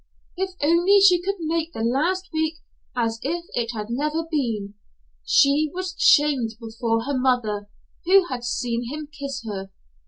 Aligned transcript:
If 0.35 0.55
only 0.63 0.99
she 0.99 1.21
could 1.21 1.35
make 1.41 1.73
the 1.73 1.83
last 1.83 2.27
week 2.33 2.55
as 2.95 3.19
if 3.21 3.45
it 3.53 3.69
had 3.75 3.91
never 3.91 4.25
been! 4.31 4.73
She 5.23 5.69
was 5.75 5.93
shamed 5.99 6.55
before 6.59 7.03
her 7.03 7.15
mother, 7.15 7.69
who 8.05 8.25
had 8.25 8.43
seen 8.43 8.89
him 8.89 9.05
kiss 9.15 9.43
her. 9.45 9.69